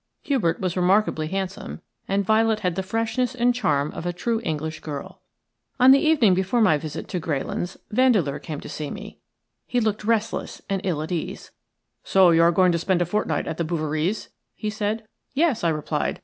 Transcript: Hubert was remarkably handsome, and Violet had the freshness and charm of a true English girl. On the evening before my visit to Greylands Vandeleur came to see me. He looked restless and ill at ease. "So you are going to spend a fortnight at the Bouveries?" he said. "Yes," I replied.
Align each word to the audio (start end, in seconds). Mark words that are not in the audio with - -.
Hubert 0.23 0.59
was 0.59 0.75
remarkably 0.75 1.27
handsome, 1.27 1.79
and 2.07 2.25
Violet 2.25 2.61
had 2.61 2.73
the 2.73 2.81
freshness 2.81 3.35
and 3.35 3.53
charm 3.53 3.91
of 3.91 4.03
a 4.07 4.11
true 4.11 4.41
English 4.43 4.79
girl. 4.79 5.21
On 5.79 5.91
the 5.91 5.99
evening 5.99 6.33
before 6.33 6.59
my 6.59 6.75
visit 6.75 7.07
to 7.09 7.19
Greylands 7.19 7.77
Vandeleur 7.91 8.39
came 8.39 8.59
to 8.61 8.67
see 8.67 8.89
me. 8.89 9.19
He 9.67 9.79
looked 9.79 10.03
restless 10.03 10.59
and 10.67 10.81
ill 10.83 11.03
at 11.03 11.11
ease. 11.11 11.51
"So 12.03 12.31
you 12.31 12.41
are 12.41 12.51
going 12.51 12.71
to 12.71 12.79
spend 12.79 12.99
a 12.99 13.05
fortnight 13.05 13.45
at 13.45 13.57
the 13.57 13.63
Bouveries?" 13.63 14.29
he 14.55 14.71
said. 14.71 15.07
"Yes," 15.35 15.63
I 15.63 15.69
replied. 15.69 16.19